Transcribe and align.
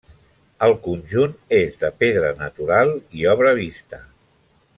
El 0.67 0.71
conjunt 0.87 1.35
és 1.57 1.77
de 1.83 1.91
pedra 2.05 2.33
natural 2.41 2.95
i 3.21 3.29
obra 3.35 3.53
vista. 3.61 4.03